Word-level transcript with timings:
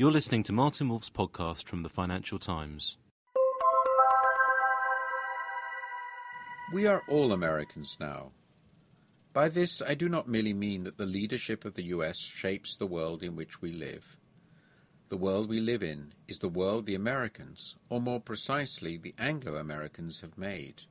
You're 0.00 0.12
listening 0.12 0.44
to 0.44 0.52
Martin 0.52 0.88
Wolf's 0.88 1.10
podcast 1.10 1.66
from 1.66 1.82
the 1.82 1.88
Financial 1.88 2.38
Times. 2.38 2.98
We 6.72 6.86
are 6.86 7.02
all 7.08 7.32
Americans 7.32 7.96
now. 7.98 8.30
By 9.32 9.48
this, 9.48 9.82
I 9.82 9.96
do 9.96 10.08
not 10.08 10.28
merely 10.28 10.54
mean 10.54 10.84
that 10.84 10.98
the 10.98 11.04
leadership 11.04 11.64
of 11.64 11.74
the 11.74 11.86
US 11.86 12.20
shapes 12.20 12.76
the 12.76 12.86
world 12.86 13.24
in 13.24 13.34
which 13.34 13.60
we 13.60 13.72
live. 13.72 14.20
The 15.08 15.16
world 15.16 15.48
we 15.48 15.58
live 15.58 15.82
in 15.82 16.12
is 16.28 16.38
the 16.38 16.48
world 16.48 16.86
the 16.86 16.94
Americans, 16.94 17.74
or 17.88 18.00
more 18.00 18.20
precisely, 18.20 18.98
the 18.98 19.16
Anglo 19.18 19.56
Americans, 19.56 20.20
have 20.20 20.38
made. 20.38 20.84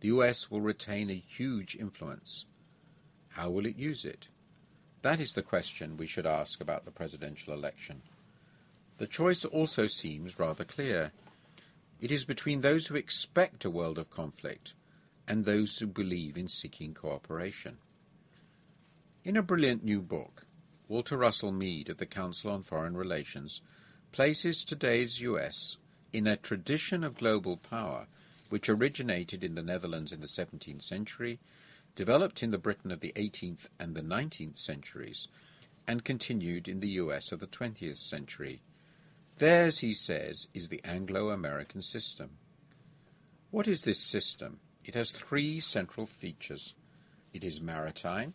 The 0.00 0.08
US 0.08 0.50
will 0.50 0.60
retain 0.60 1.08
a 1.08 1.14
huge 1.14 1.76
influence. 1.76 2.46
How 3.28 3.48
will 3.48 3.64
it 3.64 3.78
use 3.78 4.04
it? 4.04 4.26
That 5.02 5.20
is 5.20 5.34
the 5.34 5.42
question 5.42 5.96
we 5.96 6.06
should 6.06 6.26
ask 6.26 6.60
about 6.60 6.84
the 6.84 6.90
presidential 6.90 7.52
election. 7.52 8.02
The 8.98 9.06
choice 9.06 9.44
also 9.44 9.86
seems 9.86 10.38
rather 10.38 10.64
clear. 10.64 11.12
It 12.00 12.10
is 12.10 12.24
between 12.24 12.60
those 12.60 12.88
who 12.88 12.96
expect 12.96 13.64
a 13.64 13.70
world 13.70 13.98
of 13.98 14.10
conflict 14.10 14.74
and 15.28 15.44
those 15.44 15.78
who 15.78 15.86
believe 15.86 16.36
in 16.36 16.48
seeking 16.48 16.94
cooperation. 16.94 17.78
In 19.24 19.36
a 19.36 19.42
brilliant 19.42 19.84
new 19.84 20.00
book, 20.00 20.46
Walter 20.88 21.16
Russell 21.16 21.52
Mead 21.52 21.90
of 21.90 21.98
the 21.98 22.06
Council 22.06 22.50
on 22.50 22.62
Foreign 22.62 22.96
Relations 22.96 23.60
places 24.10 24.64
today's 24.64 25.20
US 25.20 25.76
in 26.12 26.26
a 26.26 26.36
tradition 26.36 27.04
of 27.04 27.18
global 27.18 27.56
power 27.56 28.06
which 28.48 28.68
originated 28.68 29.44
in 29.44 29.54
the 29.54 29.62
Netherlands 29.62 30.12
in 30.12 30.20
the 30.20 30.26
17th 30.26 30.82
century 30.82 31.38
developed 31.98 32.44
in 32.44 32.52
the 32.52 32.58
Britain 32.58 32.92
of 32.92 33.00
the 33.00 33.12
18th 33.16 33.68
and 33.80 33.96
the 33.96 34.02
19th 34.02 34.56
centuries, 34.56 35.26
and 35.84 36.04
continued 36.04 36.68
in 36.68 36.78
the 36.78 36.90
US 36.90 37.32
of 37.32 37.40
the 37.40 37.46
20th 37.48 37.96
century. 37.96 38.62
Theirs, 39.38 39.80
he 39.80 39.92
says, 39.92 40.46
is 40.54 40.68
the 40.68 40.80
Anglo 40.84 41.30
American 41.30 41.82
system. 41.82 42.38
What 43.50 43.66
is 43.66 43.82
this 43.82 43.98
system? 43.98 44.60
It 44.84 44.94
has 44.94 45.10
three 45.10 45.58
central 45.58 46.06
features 46.06 46.72
it 47.32 47.42
is 47.42 47.60
maritime, 47.60 48.34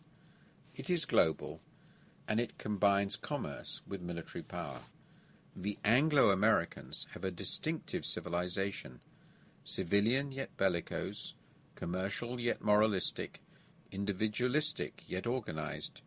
it 0.74 0.90
is 0.90 1.06
global, 1.06 1.62
and 2.28 2.38
it 2.38 2.58
combines 2.58 3.16
commerce 3.16 3.80
with 3.88 4.02
military 4.02 4.42
power. 4.42 4.80
The 5.56 5.78
Anglo 5.86 6.28
Americans 6.28 7.06
have 7.12 7.24
a 7.24 7.30
distinctive 7.30 8.04
civilization 8.04 9.00
civilian 9.64 10.32
yet 10.32 10.54
bellicose, 10.58 11.32
commercial 11.76 12.38
yet 12.38 12.60
moralistic, 12.60 13.40
individualistic 13.94 15.04
yet 15.06 15.24
organized, 15.24 16.02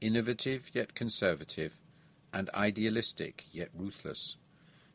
innovative 0.00 0.70
yet 0.72 0.94
conservative, 0.94 1.80
and 2.32 2.48
idealistic 2.54 3.44
yet 3.50 3.68
ruthless. 3.74 4.36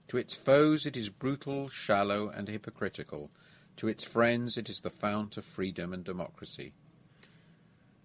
To 0.08 0.18
its 0.18 0.36
foes 0.36 0.86
it 0.86 0.96
is 0.96 1.10
brutal, 1.10 1.68
shallow, 1.68 2.30
and 2.30 2.48
hypocritical. 2.48 3.30
To 3.76 3.90
its 3.90 4.06
friends 4.06 4.58
it 4.58 4.70
is 4.70 4.80
the 4.80 4.90
fount 4.90 5.36
of 5.36 5.44
freedom 5.44 5.92
and 5.94 6.06
democracy. 6.06 6.72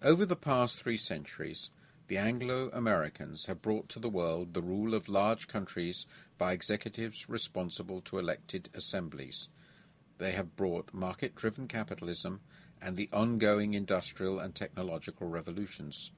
Over 0.02 0.26
the 0.26 0.36
past 0.36 0.76
three 0.76 0.96
centuries, 0.96 1.70
the 2.08 2.18
Anglo 2.18 2.68
Americans 2.72 3.46
have 3.46 3.62
brought 3.62 3.88
to 3.90 4.00
the 4.00 4.10
world 4.10 4.52
the 4.52 4.60
rule 4.60 4.92
of 4.92 5.08
large 5.08 5.46
countries 5.46 6.04
by 6.36 6.52
executives 6.52 7.28
responsible 7.28 8.00
to 8.02 8.18
elected 8.18 8.68
assemblies. 8.74 9.48
They 10.18 10.32
have 10.32 10.56
brought 10.56 10.92
market 10.92 11.36
driven 11.36 11.68
capitalism 11.68 12.40
and 12.82 12.96
the 12.96 13.08
ongoing 13.12 13.74
industrial 13.74 14.40
and 14.40 14.54
technological 14.54 15.28
revolutions. 15.28 16.10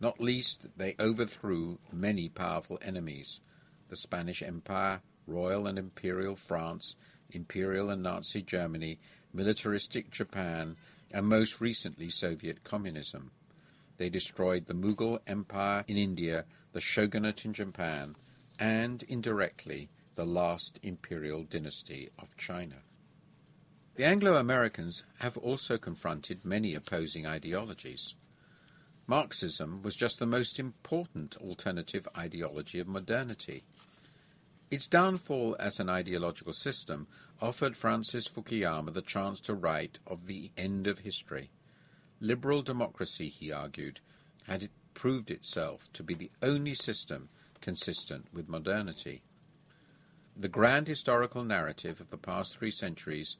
Not 0.00 0.20
least, 0.20 0.66
they 0.76 0.94
overthrew 0.98 1.78
many 1.92 2.28
powerful 2.28 2.78
enemies 2.80 3.40
the 3.88 3.96
Spanish 3.96 4.40
Empire, 4.40 5.02
Royal 5.26 5.66
and 5.66 5.76
Imperial 5.76 6.36
France, 6.36 6.94
Imperial 7.30 7.90
and 7.90 8.04
Nazi 8.04 8.40
Germany, 8.40 9.00
militaristic 9.32 10.10
Japan, 10.10 10.76
and 11.10 11.26
most 11.26 11.60
recently 11.60 12.08
Soviet 12.08 12.62
communism. 12.62 13.32
They 13.96 14.08
destroyed 14.08 14.66
the 14.66 14.74
Mughal 14.74 15.18
Empire 15.26 15.84
in 15.88 15.96
India, 15.96 16.44
the 16.72 16.80
Shogunate 16.80 17.44
in 17.44 17.52
Japan, 17.52 18.14
and, 18.60 19.02
indirectly, 19.02 19.90
the 20.14 20.24
last 20.24 20.78
imperial 20.82 21.42
dynasty 21.42 22.10
of 22.18 22.36
China. 22.36 22.76
The 24.00 24.06
Anglo 24.06 24.36
Americans 24.36 25.04
have 25.18 25.36
also 25.36 25.76
confronted 25.76 26.42
many 26.42 26.74
opposing 26.74 27.26
ideologies. 27.26 28.14
Marxism 29.06 29.82
was 29.82 29.94
just 29.94 30.18
the 30.18 30.24
most 30.24 30.58
important 30.58 31.36
alternative 31.36 32.08
ideology 32.16 32.78
of 32.78 32.88
modernity. 32.88 33.62
Its 34.70 34.86
downfall 34.86 35.54
as 35.60 35.78
an 35.78 35.90
ideological 35.90 36.54
system 36.54 37.08
offered 37.42 37.76
Francis 37.76 38.26
Fukuyama 38.26 38.94
the 38.94 39.02
chance 39.02 39.38
to 39.40 39.52
write 39.52 39.98
of 40.06 40.26
the 40.26 40.50
end 40.56 40.86
of 40.86 41.00
history. 41.00 41.50
Liberal 42.20 42.62
democracy, 42.62 43.28
he 43.28 43.52
argued, 43.52 44.00
had 44.44 44.62
it 44.62 44.70
proved 44.94 45.30
itself 45.30 45.92
to 45.92 46.02
be 46.02 46.14
the 46.14 46.30
only 46.40 46.72
system 46.72 47.28
consistent 47.60 48.32
with 48.32 48.48
modernity. 48.48 49.20
The 50.34 50.48
grand 50.48 50.88
historical 50.88 51.44
narrative 51.44 52.00
of 52.00 52.08
the 52.08 52.16
past 52.16 52.56
three 52.56 52.70
centuries 52.70 53.36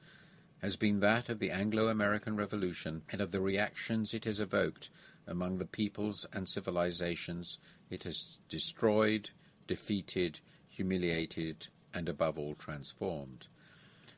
has 0.62 0.76
been 0.76 1.00
that 1.00 1.28
of 1.28 1.38
the 1.38 1.50
Anglo 1.50 1.88
American 1.88 2.36
Revolution 2.36 3.02
and 3.10 3.20
of 3.20 3.30
the 3.30 3.40
reactions 3.40 4.12
it 4.12 4.24
has 4.24 4.40
evoked 4.40 4.90
among 5.26 5.58
the 5.58 5.66
peoples 5.66 6.26
and 6.32 6.48
civilizations 6.48 7.58
it 7.88 8.02
has 8.04 8.38
destroyed, 8.48 9.30
defeated, 9.66 10.40
humiliated, 10.68 11.68
and 11.94 12.08
above 12.08 12.38
all 12.38 12.54
transformed. 12.54 13.46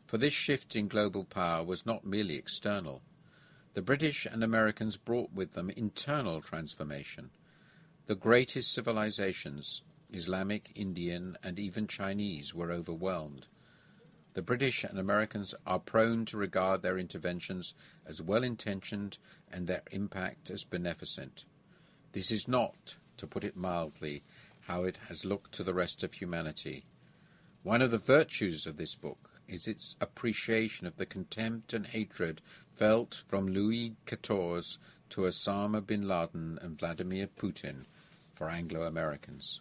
For 0.06 0.18
this 0.18 0.34
shift 0.34 0.76
in 0.76 0.88
global 0.88 1.24
power 1.24 1.64
was 1.64 1.86
not 1.86 2.04
merely 2.04 2.36
external. 2.36 3.02
The 3.74 3.82
British 3.82 4.26
and 4.26 4.44
Americans 4.44 4.96
brought 4.96 5.32
with 5.32 5.54
them 5.54 5.70
internal 5.70 6.42
transformation. 6.42 7.30
The 8.06 8.14
greatest 8.14 8.74
civilizations, 8.74 9.82
Islamic, 10.10 10.72
Indian, 10.74 11.38
and 11.42 11.58
even 11.58 11.86
Chinese, 11.86 12.54
were 12.54 12.70
overwhelmed. 12.70 13.46
The 14.34 14.40
British 14.40 14.82
and 14.82 14.98
Americans 14.98 15.54
are 15.66 15.78
prone 15.78 16.24
to 16.26 16.38
regard 16.38 16.80
their 16.80 16.96
interventions 16.98 17.74
as 18.06 18.22
well 18.22 18.42
intentioned 18.42 19.18
and 19.50 19.66
their 19.66 19.82
impact 19.90 20.48
as 20.48 20.64
beneficent. 20.64 21.44
This 22.12 22.30
is 22.30 22.48
not, 22.48 22.96
to 23.18 23.26
put 23.26 23.44
it 23.44 23.56
mildly, 23.56 24.24
how 24.60 24.84
it 24.84 24.96
has 25.08 25.26
looked 25.26 25.52
to 25.52 25.64
the 25.64 25.74
rest 25.74 26.02
of 26.02 26.14
humanity. 26.14 26.86
One 27.62 27.82
of 27.82 27.90
the 27.90 27.98
virtues 27.98 28.66
of 28.66 28.78
this 28.78 28.94
book 28.94 29.42
is 29.46 29.68
its 29.68 29.96
appreciation 30.00 30.86
of 30.86 30.96
the 30.96 31.06
contempt 31.06 31.74
and 31.74 31.86
hatred 31.86 32.40
felt 32.72 33.24
from 33.28 33.48
Louis 33.48 33.96
XIV 34.06 34.78
to 35.10 35.20
Osama 35.20 35.86
bin 35.86 36.08
Laden 36.08 36.58
and 36.62 36.78
Vladimir 36.78 37.26
Putin 37.26 37.84
for 38.32 38.48
Anglo 38.48 38.82
Americans. 38.84 39.60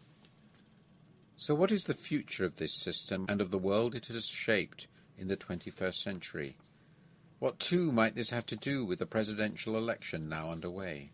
So, 1.41 1.55
what 1.55 1.71
is 1.71 1.85
the 1.85 1.95
future 1.95 2.45
of 2.45 2.57
this 2.57 2.71
system 2.71 3.25
and 3.27 3.41
of 3.41 3.49
the 3.49 3.57
world 3.57 3.95
it 3.95 4.05
has 4.05 4.27
shaped 4.27 4.87
in 5.17 5.27
the 5.27 5.35
21st 5.35 5.95
century? 5.95 6.55
What, 7.39 7.59
too, 7.59 7.91
might 7.91 8.13
this 8.13 8.29
have 8.29 8.45
to 8.45 8.55
do 8.55 8.85
with 8.85 8.99
the 8.99 9.07
presidential 9.07 9.75
election 9.75 10.29
now 10.29 10.51
underway? 10.51 11.13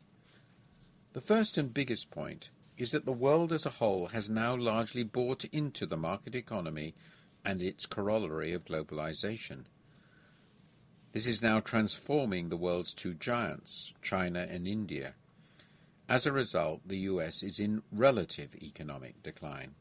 The 1.14 1.22
first 1.22 1.58
and 1.58 1.74
biggest 1.74 2.12
point 2.12 2.50
is 2.76 2.92
that 2.92 3.06
the 3.06 3.14
world 3.14 3.54
as 3.54 3.66
a 3.66 3.80
whole 3.80 4.08
has 4.08 4.30
now 4.30 4.54
largely 4.54 5.04
bought 5.04 5.46
into 5.46 5.86
the 5.86 5.96
market 5.96 6.36
economy 6.36 6.94
and 7.46 7.64
its 7.64 7.86
corollary 7.86 8.52
of 8.52 8.66
globalization. 8.66 9.64
This 11.14 11.26
is 11.26 11.42
now 11.42 11.62
transforming 11.62 12.50
the 12.50 12.58
world's 12.58 12.94
two 12.94 13.14
giants, 13.14 13.94
China 14.02 14.46
and 14.50 14.68
India. 14.68 15.14
As 16.10 16.26
a 16.26 16.34
result, 16.34 16.82
the 16.86 17.00
US 17.12 17.44
is 17.44 17.62
in 17.62 17.82
relative 17.94 18.56
economic 18.56 19.24
decline. 19.24 19.76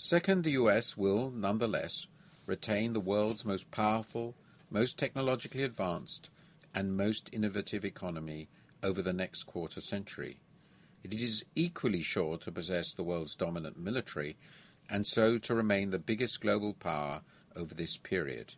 Second, 0.00 0.44
the 0.44 0.52
US 0.52 0.96
will, 0.96 1.32
nonetheless, 1.32 2.06
retain 2.46 2.92
the 2.92 3.00
world's 3.00 3.44
most 3.44 3.68
powerful, 3.72 4.36
most 4.70 4.96
technologically 4.96 5.64
advanced, 5.64 6.30
and 6.72 6.96
most 6.96 7.28
innovative 7.32 7.84
economy 7.84 8.48
over 8.80 9.02
the 9.02 9.12
next 9.12 9.42
quarter 9.42 9.80
century. 9.80 10.38
It 11.02 11.12
is 11.12 11.44
equally 11.56 12.02
sure 12.02 12.38
to 12.38 12.52
possess 12.52 12.92
the 12.94 13.02
world's 13.02 13.34
dominant 13.34 13.76
military, 13.76 14.36
and 14.88 15.04
so 15.04 15.36
to 15.38 15.54
remain 15.54 15.90
the 15.90 15.98
biggest 15.98 16.40
global 16.40 16.74
power 16.74 17.22
over 17.56 17.74
this 17.74 17.96
period. 17.96 18.54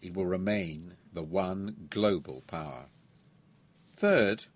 It 0.00 0.14
will 0.14 0.26
remain 0.26 0.96
the 1.12 1.22
one 1.22 1.88
global 1.90 2.42
power. 2.46 2.86
Third, 3.96 4.46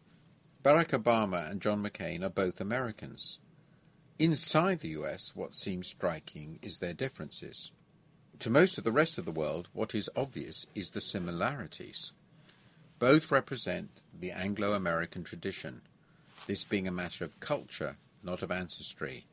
Barack 0.63 0.99
Obama 0.99 1.51
and 1.51 1.61
John 1.61 1.83
McCain 1.83 2.23
are 2.23 2.31
both 2.31 2.63
Americans. 2.63 3.41
Inside 4.17 4.79
the 4.79 4.91
US, 4.91 5.35
what 5.35 5.57
seems 5.57 5.89
striking 5.89 6.61
is 6.63 6.79
their 6.79 6.95
differences. 6.95 7.73
To 8.39 8.49
most 8.49 8.79
of 8.79 8.85
the 8.85 8.93
rest 8.93 9.19
of 9.19 9.25
the 9.25 9.33
world, 9.33 9.69
what 9.73 9.93
is 9.93 10.09
obvious 10.15 10.67
is 10.73 10.91
the 10.91 11.01
similarities. 11.01 12.13
Both 13.01 13.33
represent 13.33 14.03
the 14.17 14.31
Anglo 14.31 14.73
American 14.73 15.25
tradition, 15.25 15.83
this 16.47 16.65
being 16.65 16.87
a 16.87 16.93
matter 16.93 17.25
of 17.25 17.41
culture, 17.41 17.97
not 18.23 18.41
of 18.41 18.53
ancestry. 18.53 19.27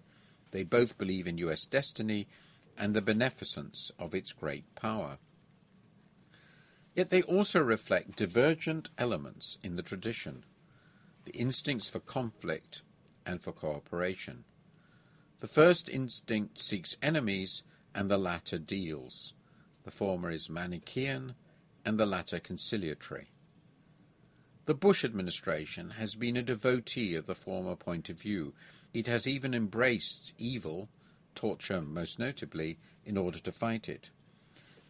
They 0.50 0.64
both 0.64 0.98
believe 0.98 1.28
in 1.28 1.38
US 1.38 1.68
destiny 1.68 2.28
and 2.76 2.96
the 2.96 3.04
beneficence 3.04 3.92
of 4.00 4.16
its 4.16 4.34
great 4.34 4.74
power. 4.74 5.20
Yet 6.96 7.12
they 7.12 7.22
also 7.22 7.62
reflect 7.62 8.16
divergent 8.16 8.90
elements 8.98 9.60
in 9.62 9.76
the 9.76 9.84
tradition 9.84 10.44
the 11.26 11.34
instincts 11.34 11.88
for 11.88 12.00
conflict 12.00 12.82
and 13.28 13.44
for 13.44 13.52
cooperation. 13.52 14.44
The 15.42 15.48
first 15.48 15.90
instinct 15.90 16.60
seeks 16.60 16.98
enemies, 17.02 17.64
and 17.96 18.12
the 18.12 18.20
latter 18.20 18.60
deals. 18.60 19.34
The 19.84 19.90
former 19.90 20.30
is 20.30 20.52
Manichaean, 20.52 21.34
and 21.84 22.00
the 22.00 22.06
latter 22.06 22.40
conciliatory. 22.40 23.32
The 24.68 24.76
Bush 24.76 25.04
administration 25.04 25.92
has 25.98 26.14
been 26.14 26.38
a 26.38 26.44
devotee 26.44 27.16
of 27.16 27.26
the 27.26 27.34
former 27.34 27.76
point 27.76 28.08
of 28.08 28.22
view. 28.22 28.54
It 28.94 29.08
has 29.08 29.26
even 29.26 29.56
embraced 29.56 30.34
evil, 30.38 30.90
torture 31.34 31.82
most 31.82 32.20
notably, 32.20 32.78
in 33.04 33.18
order 33.18 33.40
to 33.40 33.52
fight 33.52 33.90
it. 33.90 34.12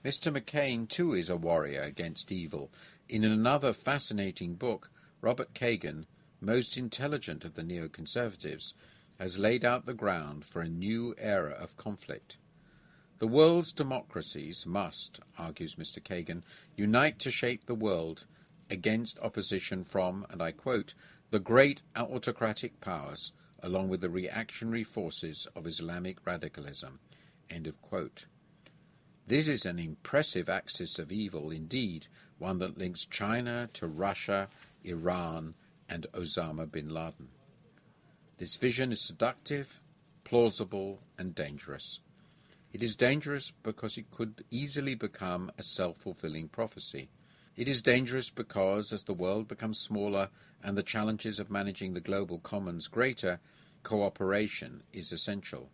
Mr. 0.04 0.38
McCain, 0.38 0.86
too, 0.86 1.14
is 1.14 1.30
a 1.30 1.38
warrior 1.38 1.82
against 1.82 2.30
evil. 2.30 2.70
In 3.08 3.24
another 3.24 3.72
fascinating 3.72 4.56
book, 4.56 4.92
Robert 5.22 5.54
Kagan, 5.54 6.08
most 6.42 6.76
intelligent 6.76 7.46
of 7.46 7.54
the 7.54 7.64
neoconservatives, 7.64 8.74
has 9.22 9.38
laid 9.38 9.64
out 9.64 9.86
the 9.86 9.94
ground 9.94 10.44
for 10.44 10.64
a 10.64 10.68
new 10.68 11.14
era 11.20 11.52
of 11.52 11.78
conflict. 11.78 12.40
The 13.20 13.28
world's 13.28 13.72
democracies 13.72 14.66
must, 14.66 15.20
argues 15.38 15.76
Mr. 15.76 16.02
Kagan, 16.02 16.42
unite 16.76 17.20
to 17.20 17.30
shape 17.30 17.68
the 17.68 17.76
world 17.76 18.26
against 18.68 19.20
opposition 19.20 19.84
from, 19.84 20.26
and 20.32 20.42
I 20.42 20.52
quote, 20.52 20.96
the 21.30 21.38
great 21.38 21.84
autocratic 21.96 22.82
powers, 22.82 23.32
along 23.62 23.90
with 23.90 24.02
the 24.02 24.10
reactionary 24.10 24.84
forces 24.84 25.48
of 25.56 25.68
Islamic 25.68 26.26
radicalism. 26.26 27.00
End 27.48 27.68
of 27.68 27.80
quote. 27.80 28.26
This 29.28 29.48
is 29.48 29.68
an 29.68 29.78
impressive 29.78 30.50
axis 30.50 30.98
of 30.98 31.12
evil 31.12 31.52
indeed, 31.52 32.08
one 32.40 32.58
that 32.58 32.80
links 32.80 33.06
China 33.06 33.70
to 33.74 33.86
Russia, 33.86 34.50
Iran, 34.84 35.54
and 35.88 36.08
Osama 36.14 36.72
bin 36.72 36.90
Laden. 36.90 37.28
This 38.42 38.56
vision 38.56 38.92
is 38.92 39.00
seductive, 39.00 39.80
plausible, 40.24 41.04
and 41.16 41.36
dangerous. 41.36 42.00
It 42.74 42.82
is 42.82 42.96
dangerous 42.96 43.52
because 43.52 44.00
it 44.00 44.10
could 44.10 44.44
easily 44.50 44.96
become 44.96 45.52
a 45.60 45.62
self 45.62 46.00
fulfilling 46.00 46.48
prophecy. 46.48 47.12
It 47.56 47.68
is 47.68 47.84
dangerous 47.84 48.32
because, 48.32 48.92
as 48.92 49.04
the 49.04 49.14
world 49.14 49.48
becomes 49.48 49.78
smaller 49.78 50.32
and 50.64 50.76
the 50.76 50.82
challenges 50.82 51.38
of 51.38 51.52
managing 51.52 51.94
the 51.94 52.00
global 52.00 52.40
commons 52.40 52.88
greater, 52.88 53.40
cooperation 53.84 54.82
is 54.92 55.12
essential. 55.12 55.70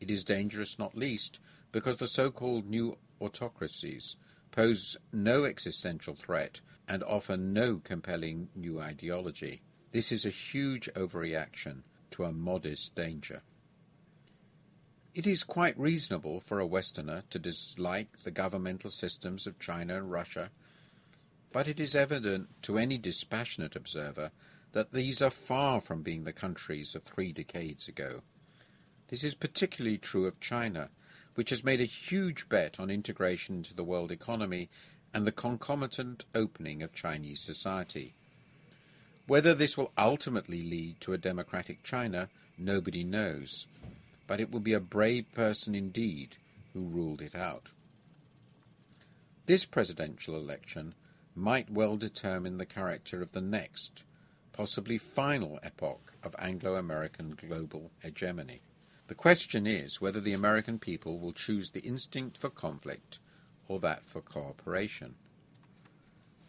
It 0.00 0.10
is 0.10 0.24
dangerous 0.24 0.80
not 0.80 0.98
least 0.98 1.38
because 1.70 1.98
the 1.98 2.08
so-called 2.08 2.66
new 2.66 2.98
autocracies 3.20 4.16
pose 4.50 4.96
no 5.12 5.44
existential 5.44 6.16
threat 6.16 6.62
and 6.88 7.04
offer 7.04 7.36
no 7.36 7.78
compelling 7.78 8.48
new 8.56 8.80
ideology. 8.80 9.62
This 9.92 10.12
is 10.12 10.26
a 10.26 10.30
huge 10.30 10.90
overreaction 10.94 11.82
to 12.10 12.24
a 12.24 12.32
modest 12.32 12.94
danger. 12.94 13.42
It 15.14 15.26
is 15.26 15.44
quite 15.44 15.78
reasonable 15.78 16.40
for 16.40 16.60
a 16.60 16.66
Westerner 16.66 17.22
to 17.30 17.38
dislike 17.38 18.18
the 18.18 18.30
governmental 18.30 18.90
systems 18.90 19.46
of 19.46 19.58
China 19.58 19.96
and 19.96 20.10
Russia, 20.10 20.50
but 21.52 21.68
it 21.68 21.80
is 21.80 21.94
evident 21.94 22.48
to 22.62 22.76
any 22.76 22.98
dispassionate 22.98 23.76
observer 23.76 24.30
that 24.72 24.92
these 24.92 25.22
are 25.22 25.30
far 25.30 25.80
from 25.80 26.02
being 26.02 26.24
the 26.24 26.32
countries 26.34 26.94
of 26.94 27.02
three 27.02 27.32
decades 27.32 27.88
ago. 27.88 28.20
This 29.08 29.24
is 29.24 29.34
particularly 29.34 29.96
true 29.96 30.26
of 30.26 30.40
China, 30.40 30.90
which 31.34 31.50
has 31.50 31.64
made 31.64 31.80
a 31.80 31.84
huge 31.84 32.48
bet 32.48 32.78
on 32.78 32.90
integration 32.90 33.56
into 33.56 33.72
the 33.72 33.84
world 33.84 34.10
economy 34.10 34.68
and 35.14 35.26
the 35.26 35.32
concomitant 35.32 36.26
opening 36.34 36.82
of 36.82 36.92
Chinese 36.92 37.40
society. 37.40 38.14
Whether 39.26 39.54
this 39.54 39.76
will 39.76 39.92
ultimately 39.98 40.62
lead 40.62 41.00
to 41.00 41.12
a 41.12 41.18
democratic 41.18 41.82
China, 41.82 42.28
nobody 42.56 43.02
knows, 43.02 43.66
but 44.28 44.40
it 44.40 44.52
will 44.52 44.60
be 44.60 44.72
a 44.72 44.80
brave 44.80 45.32
person 45.34 45.74
indeed 45.74 46.36
who 46.72 46.82
ruled 46.82 47.20
it 47.20 47.34
out. 47.34 47.72
This 49.46 49.64
presidential 49.64 50.36
election 50.36 50.94
might 51.34 51.70
well 51.70 51.96
determine 51.96 52.58
the 52.58 52.66
character 52.66 53.20
of 53.20 53.32
the 53.32 53.40
next, 53.40 54.04
possibly 54.52 54.96
final 54.96 55.58
epoch 55.62 56.14
of 56.22 56.36
Anglo 56.38 56.76
American 56.76 57.30
global 57.30 57.90
hegemony. 58.02 58.62
The 59.08 59.14
question 59.14 59.66
is 59.66 60.00
whether 60.00 60.20
the 60.20 60.32
American 60.32 60.78
people 60.78 61.18
will 61.18 61.32
choose 61.32 61.70
the 61.70 61.80
instinct 61.80 62.38
for 62.38 62.50
conflict 62.50 63.18
or 63.68 63.80
that 63.80 64.08
for 64.08 64.20
cooperation. 64.20 65.16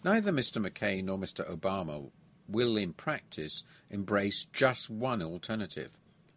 Neither 0.04 0.32
Mr. 0.32 0.64
McCain 0.64 1.06
nor 1.06 1.18
Mr. 1.18 1.48
Obama 1.50 2.12
will, 2.48 2.78
in 2.78 2.94
practice, 2.94 3.64
embrace 3.90 4.46
just 4.54 4.90
one 4.90 5.22
alternative, 5.22 5.92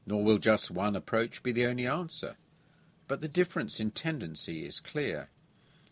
nor 0.06 0.24
will 0.24 0.38
just 0.38 0.70
one 0.70 0.96
approach 0.96 1.42
be 1.42 1.52
the 1.52 1.66
only 1.66 1.86
answer. 1.86 2.36
But 3.08 3.20
the 3.20 3.28
difference 3.28 3.80
in 3.80 3.90
tendency 3.90 4.64
is 4.64 4.80
clear. 4.80 5.30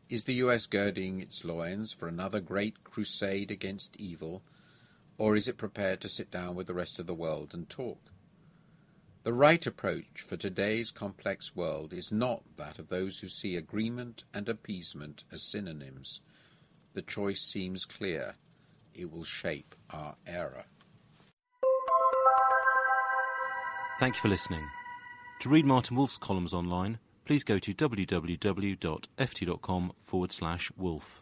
Is 0.09 0.25
the 0.25 0.35
US 0.35 0.67
girding 0.67 1.20
its 1.20 1.44
loins 1.44 1.93
for 1.93 2.09
another 2.09 2.41
great 2.41 2.85
crusade 2.85 3.50
against 3.50 3.97
evil, 3.97 4.43
or 5.19 5.37
is 5.37 5.49
it 5.49 5.56
prepared 5.59 6.00
to 6.00 6.09
sit 6.09 6.31
down 6.31 6.55
with 6.55 6.67
the 6.67 6.75
rest 6.75 6.99
of 6.99 7.06
the 7.06 7.15
world 7.15 7.53
and 7.53 7.69
talk? 7.69 8.12
The 9.25 9.32
right 9.35 9.67
approach 9.67 10.23
for 10.23 10.37
today's 10.37 10.91
complex 10.91 11.55
world 11.55 11.93
is 11.93 12.11
not 12.11 12.44
that 12.56 12.79
of 12.79 12.88
those 12.88 13.19
who 13.19 13.29
see 13.29 13.56
agreement 13.56 14.25
and 14.32 14.49
appeasement 14.49 15.25
as 15.31 15.43
synonyms. 15.43 16.20
The 16.94 17.03
choice 17.03 17.43
seems 17.43 17.85
clear. 17.85 18.37
It 18.98 19.10
will 19.12 19.24
shape 19.24 19.74
our 19.90 20.16
era. 20.26 20.64
Thank 24.00 24.16
you 24.16 24.20
for 24.20 24.28
listening. 24.28 24.66
To 25.40 25.48
read 25.48 25.64
Martin 25.64 25.96
Wolf's 25.96 26.18
columns 26.18 26.52
online, 26.52 26.98
please 27.24 27.44
go 27.44 27.60
to 27.60 27.72
www.ft.com 27.72 28.82
forward 30.00 30.32
slash 30.32 30.72
wolf. 30.76 31.20